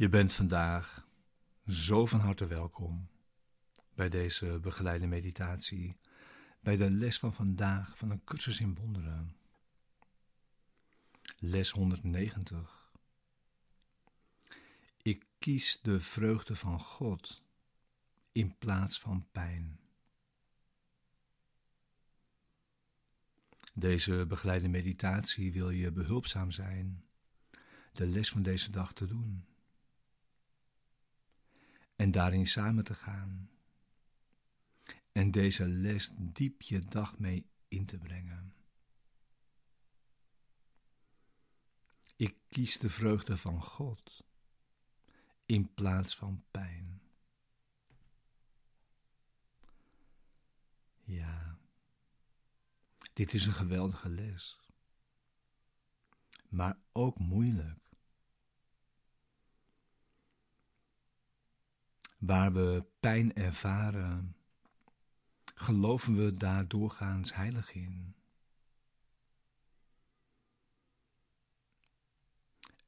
[0.00, 1.08] Je bent vandaag
[1.68, 3.08] zo van harte welkom
[3.94, 5.96] bij deze begeleide meditatie,
[6.60, 9.36] bij de les van vandaag van een cursus in wonderen.
[11.38, 12.92] Les 190.
[15.02, 17.42] Ik kies de vreugde van God
[18.32, 19.80] in plaats van pijn.
[23.74, 27.04] Deze begeleide meditatie wil je behulpzaam zijn
[27.92, 29.48] de les van deze dag te doen
[32.00, 33.50] en daarin samen te gaan
[35.12, 38.54] en deze les diep je dag mee in te brengen.
[42.16, 44.24] Ik kies de vreugde van God
[45.46, 47.02] in plaats van pijn.
[51.02, 51.58] Ja,
[53.12, 54.60] dit is een geweldige les,
[56.48, 57.79] maar ook moeilijk.
[62.20, 64.36] Waar we pijn ervaren,
[65.54, 68.14] geloven we daar doorgaans heilig in.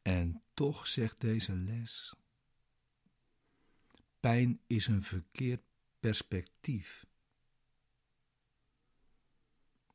[0.03, 2.15] En toch zegt deze les:
[4.21, 5.63] pijn is een verkeerd
[6.01, 7.07] perspectief,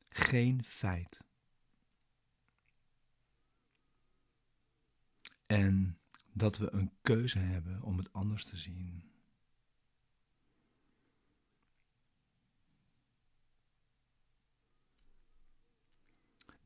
[0.10, 1.20] geen feit.
[5.46, 6.00] En
[6.32, 9.17] dat we een keuze hebben om het anders te zien.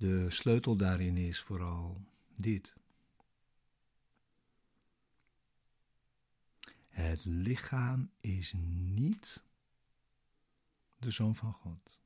[0.02, 2.02] De sleutel daarin is vooral
[2.36, 2.76] dit.
[6.90, 9.44] Het lichaam is niet
[10.98, 12.00] de zoon van God.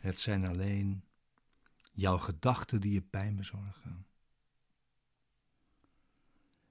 [0.00, 1.04] Het zijn alleen
[1.92, 4.06] jouw gedachten die je pijn bezorgen.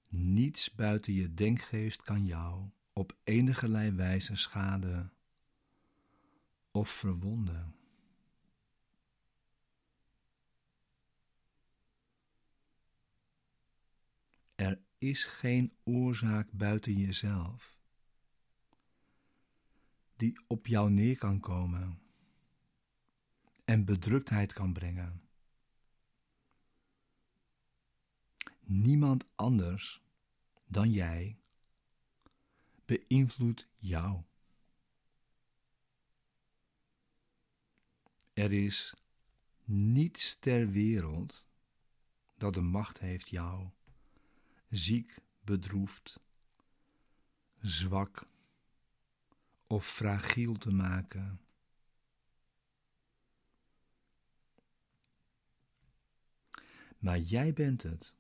[0.08, 5.14] Niets buiten je denkgeest kan jou op enige wijze schaden
[6.72, 7.76] of verwonden.
[14.56, 17.78] Er is geen oorzaak buiten jezelf
[20.18, 22.00] die op jou neer kan komen
[23.66, 25.27] en bedruktheid kan brengen.
[28.70, 30.02] Niemand anders
[30.66, 31.40] dan jij
[32.86, 34.22] beïnvloedt jou.
[38.34, 38.94] Er is
[39.64, 41.46] niets ter wereld
[42.38, 43.70] dat de macht heeft jou
[44.70, 46.20] ziek, bedroefd,
[47.62, 48.28] zwak
[49.68, 51.42] of fragiel te maken.
[56.98, 58.14] Maar jij bent het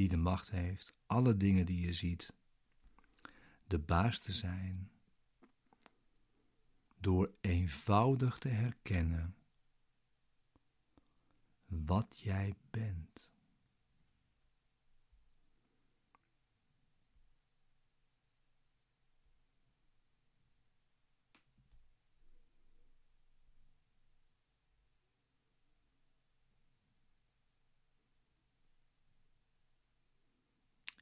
[0.00, 2.32] die de macht heeft alle dingen die je ziet,
[3.66, 4.90] de baas te zijn,
[6.98, 9.34] door eenvoudig te herkennen
[11.66, 13.30] wat jij bent.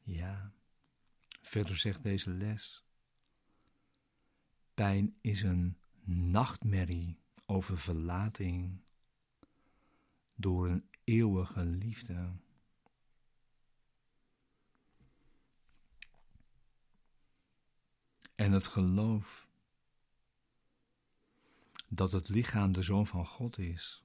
[0.09, 0.53] Ja,
[1.43, 2.85] verder zegt deze les.
[4.75, 8.81] Pijn is een nachtmerrie over verlating
[10.35, 12.33] door een eeuwige liefde.
[18.35, 19.49] En het geloof
[21.89, 24.05] dat het lichaam de zoon van God is,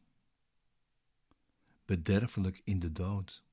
[1.86, 3.44] bederfelijk in de dood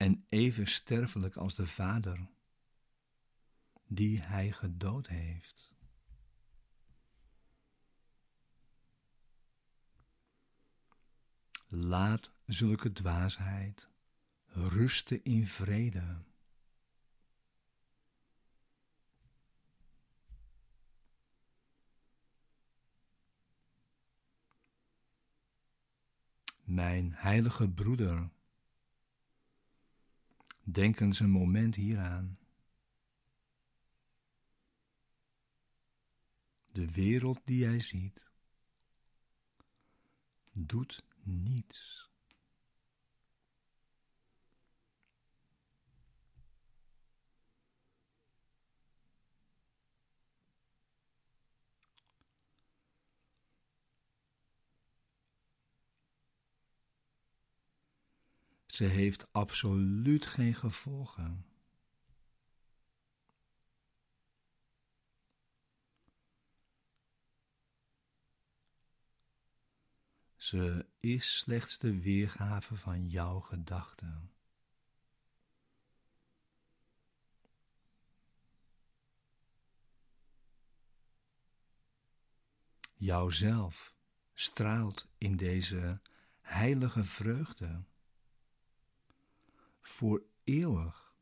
[0.00, 2.28] en even sterfelijk als de Vader,
[3.86, 5.72] die hij gedood heeft.
[11.68, 13.88] Laat zulke dwaasheid
[14.46, 16.22] rusten in vrede.
[26.64, 28.30] Mijn heilige broeder
[30.64, 32.38] Denk eens een moment hieraan.
[36.72, 38.26] De wereld die jij ziet,
[40.52, 42.09] doet niets.
[58.80, 61.46] Ze heeft absoluut geen gevolgen.
[70.36, 74.32] Ze is slechts de weergave van jouw gedachten.
[82.94, 83.94] Jouzelf
[84.34, 86.00] straalt in deze
[86.40, 87.84] heilige vreugde
[89.90, 91.14] voor eeuwig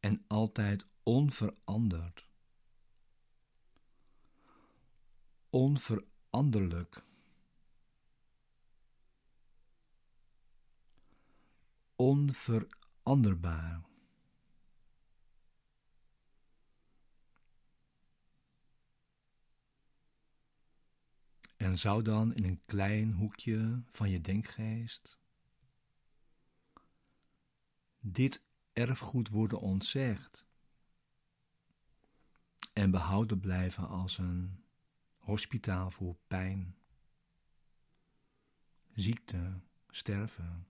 [0.00, 2.28] en altijd onveranderd,
[5.50, 7.08] onveranderlijk.
[11.96, 13.88] Onveranderbaar.
[21.56, 25.19] En zou dan in een klein hoekje van je denkgeest
[28.00, 28.42] dit
[28.72, 30.46] erfgoed worden ontzegd
[32.72, 34.64] en behouden blijven als een
[35.16, 36.76] hospitaal voor pijn,
[38.94, 40.66] ziekte, sterven.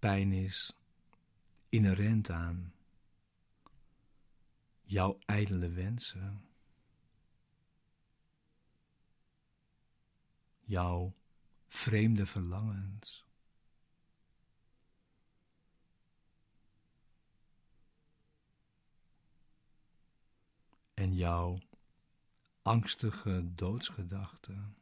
[0.00, 0.72] Pijn is
[1.68, 2.72] inherent aan
[4.82, 6.48] jouw ijdele wensen,
[10.60, 11.14] jouw
[11.68, 13.24] vreemde verlangens.
[20.94, 21.58] En jouw
[22.62, 24.79] angstige doodsgedachten.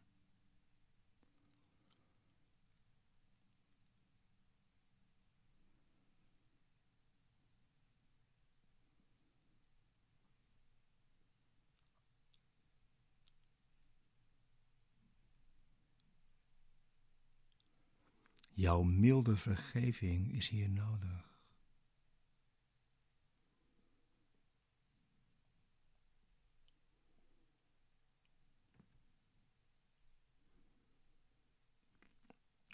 [18.58, 21.38] Jouw milde vergeving is hier nodig.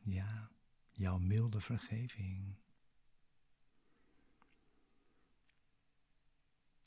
[0.03, 0.51] Ja,
[0.91, 2.55] jouw milde vergeving.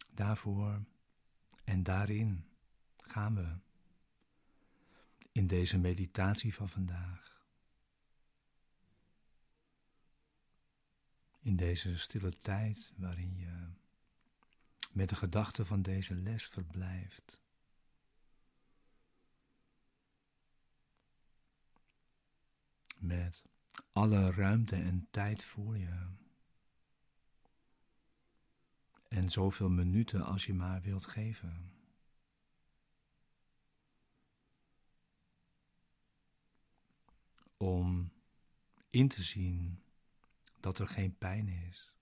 [0.08, 0.86] Daarvoor
[1.64, 2.46] en daarin
[2.98, 3.58] gaan we
[5.32, 7.37] in deze meditatie van vandaag.
[11.48, 13.68] In deze stille tijd waarin je
[14.92, 17.40] met de gedachten van deze les verblijft.
[22.98, 23.44] Met
[23.92, 26.08] alle ruimte en tijd voor je.
[29.08, 31.72] En zoveel minuten als je maar wilt geven.
[37.58, 38.12] Om
[38.90, 39.82] in te zien
[40.68, 41.94] dat er geen pijn is.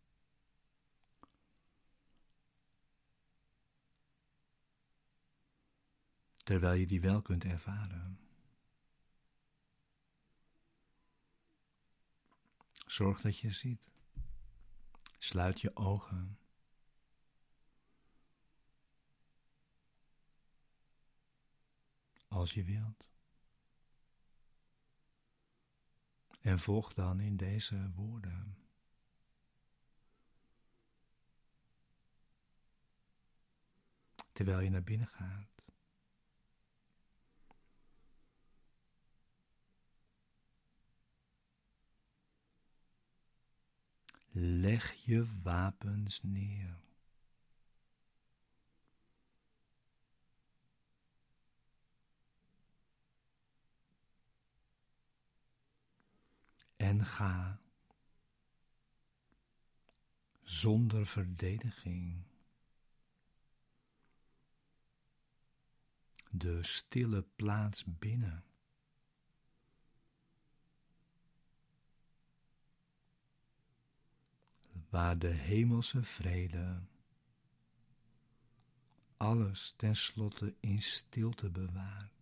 [6.43, 8.19] Terwijl je die wel kunt ervaren.
[12.85, 13.91] Zorg dat je ziet.
[15.17, 16.39] Sluit je ogen.
[22.27, 23.14] Als je wilt.
[26.45, 28.57] En volg dan in deze woorden.
[34.31, 35.63] Terwijl je naar binnen gaat.
[44.31, 46.84] Leg je wapens neer.
[56.75, 57.59] En ga
[60.41, 62.23] zonder verdediging
[66.37, 68.43] de stille plaats binnen.
[74.89, 76.81] Waar de hemelse vrede
[79.17, 82.14] alles tenslotte in stilte bewaart.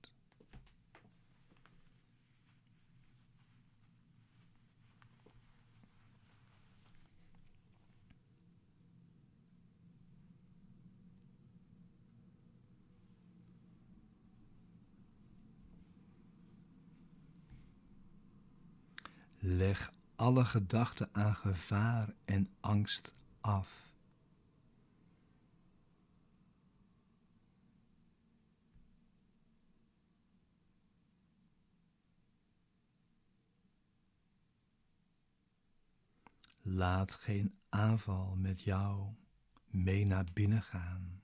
[19.46, 23.92] Leg alle gedachten aan gevaar en angst af.
[36.62, 39.14] Laat geen aanval met jou
[39.66, 41.22] mee naar binnen gaan.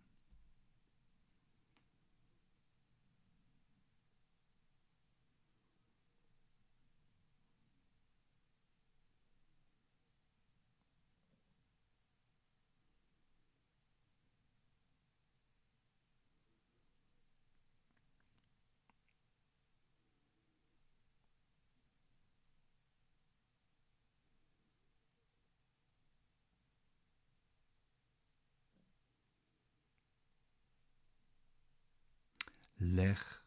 [32.82, 33.46] Leg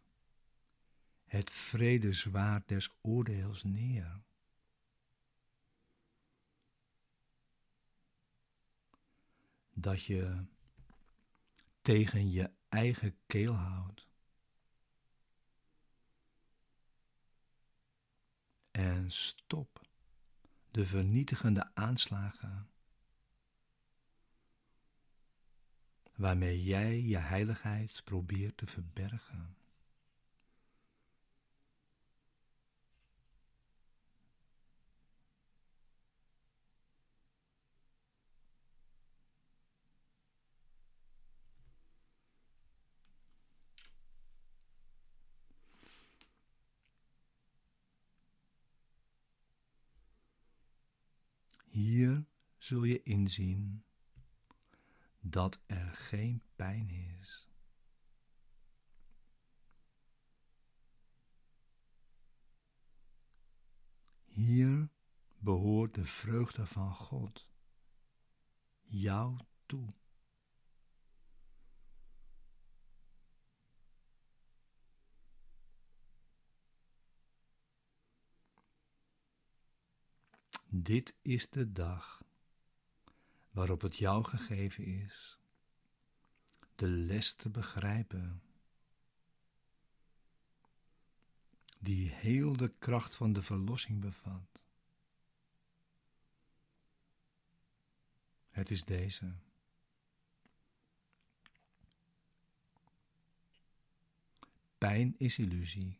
[1.25, 4.21] het vredezwaard des oordeels neer.
[9.73, 10.45] Dat je
[11.83, 14.09] tegen je eigen keel houdt.
[18.71, 19.87] En stop
[20.71, 22.72] de vernietigende aanslagen
[26.17, 29.57] waarmee jij je heiligheid probeert te verbergen.
[51.73, 52.25] Hier
[52.59, 53.85] zul je inzien
[55.25, 57.49] dat er geen pijn is.
[64.25, 64.89] Hier
[65.39, 67.49] behoort de vreugde van God
[68.81, 69.95] jou toe.
[80.75, 82.22] Dit is de dag
[83.53, 85.39] waarop het jou gegeven is
[86.75, 88.43] de les te begrijpen,
[91.79, 94.61] die heel de kracht van de verlossing bevat.
[98.51, 99.35] Het is deze.
[104.79, 105.99] Pijn is illusie,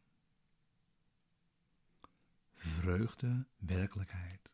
[2.55, 4.51] vreugde werkelijkheid.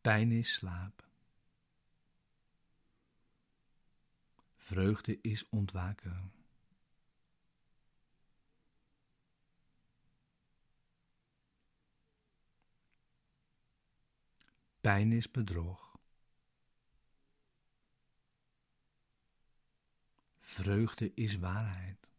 [0.00, 1.08] Pijn is slaap.
[4.54, 6.32] Vreugde is ontwaken.
[14.80, 15.98] Pijn is bedrog.
[20.38, 22.09] Vreugde is waarheid.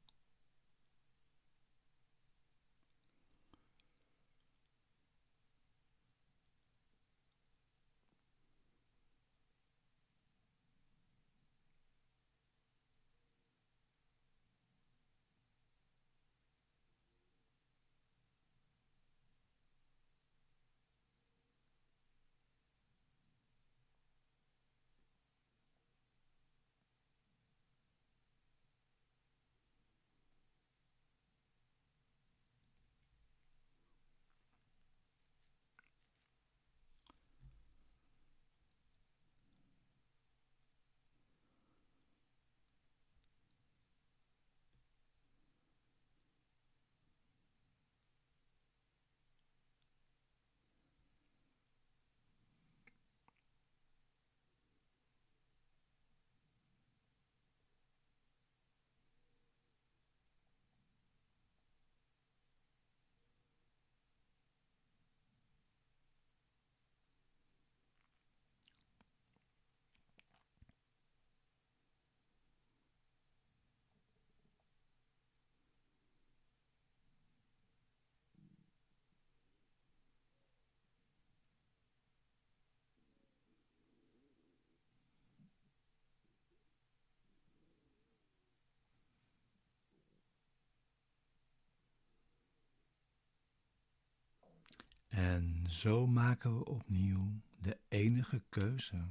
[95.12, 99.04] En zo maken we opnieuw de enige keuze.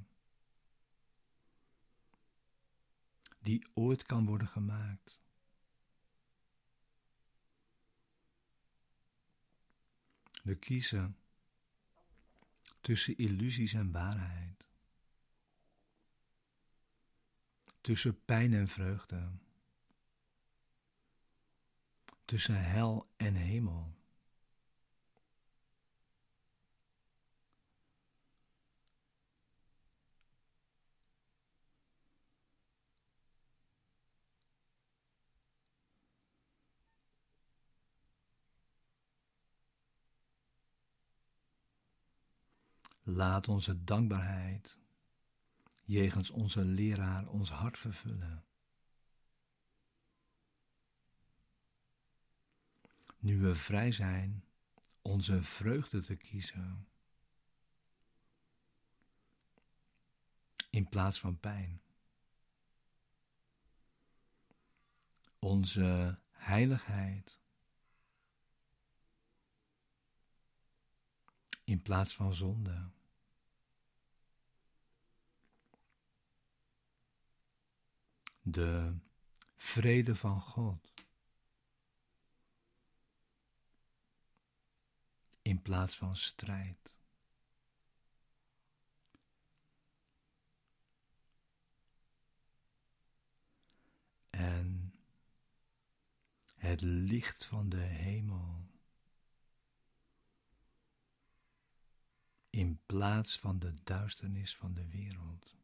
[3.40, 5.21] die ooit kan worden gemaakt.
[10.42, 11.16] We kiezen
[12.80, 14.66] tussen illusies en waarheid,
[17.80, 19.30] tussen pijn en vreugde,
[22.25, 23.99] tussen hel en hemel.
[43.14, 44.79] Laat onze dankbaarheid
[45.85, 48.45] jegens onze leraar ons hart vervullen.
[53.19, 54.45] Nu we vrij zijn
[55.02, 56.88] onze vreugde te kiezen
[60.71, 61.81] in plaats van pijn.
[65.38, 67.40] Onze heiligheid
[71.64, 72.90] in plaats van zonde.
[78.50, 78.95] De
[79.57, 80.92] vrede van God
[85.43, 86.97] in plaats van strijd.
[94.30, 94.95] En
[96.56, 98.69] het licht van de hemel
[102.50, 105.59] in plaats van de duisternis van de wereld.